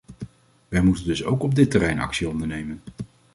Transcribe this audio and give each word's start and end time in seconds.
Wij 0.67 0.81
moeten 0.81 1.05
dus 1.05 1.23
ook 1.23 1.43
op 1.43 1.55
dit 1.55 1.71
terrein 1.71 1.99
actie 1.99 2.29
ondernemen. 2.29 2.81